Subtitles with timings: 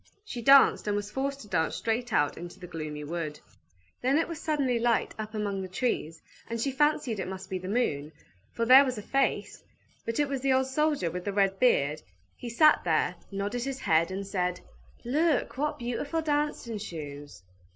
[0.25, 3.39] She danced, and was forced to dance straight out into the gloomy wood.
[4.01, 7.59] Then it was suddenly light up among the trees, and she fancied it must be
[7.59, 8.11] the moon,
[8.51, 9.63] for there was a face;
[10.03, 12.01] but it was the old soldier with the red beard;
[12.35, 14.59] he sat there, nodded his head, and said,
[15.05, 17.43] "Look, what beautiful dancing shoes!"